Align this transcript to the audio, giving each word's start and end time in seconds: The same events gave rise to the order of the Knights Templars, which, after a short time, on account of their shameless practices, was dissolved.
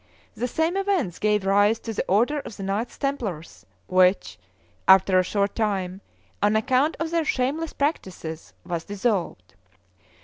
The 0.33 0.47
same 0.47 0.77
events 0.77 1.19
gave 1.19 1.45
rise 1.45 1.77
to 1.81 1.93
the 1.93 2.03
order 2.07 2.39
of 2.39 2.57
the 2.57 2.63
Knights 2.63 2.97
Templars, 2.97 3.67
which, 3.85 4.39
after 4.87 5.19
a 5.19 5.23
short 5.23 5.53
time, 5.53 6.01
on 6.41 6.55
account 6.55 6.97
of 6.99 7.11
their 7.11 7.23
shameless 7.23 7.73
practices, 7.73 8.53
was 8.65 8.83
dissolved. 8.85 9.53